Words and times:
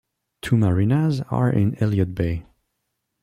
Two 0.41 0.57
marinas 0.57 1.21
are 1.29 1.51
in 1.51 1.75
Elliott 1.75 2.15
Bay. 2.15 2.43